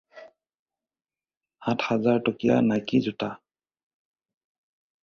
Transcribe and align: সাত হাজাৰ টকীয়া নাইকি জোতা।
সাত 1.65 1.87
হাজাৰ 1.91 2.19
টকীয়া 2.29 2.59
নাইকি 2.71 3.05
জোতা। 3.11 3.31